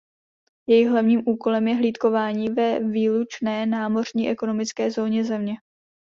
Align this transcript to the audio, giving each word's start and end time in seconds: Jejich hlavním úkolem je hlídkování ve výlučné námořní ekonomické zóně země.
Jejich 0.67 0.89
hlavním 0.89 1.23
úkolem 1.27 1.67
je 1.67 1.75
hlídkování 1.75 2.49
ve 2.49 2.79
výlučné 2.79 3.65
námořní 3.65 4.29
ekonomické 4.29 4.91
zóně 4.91 5.23
země. 5.25 5.53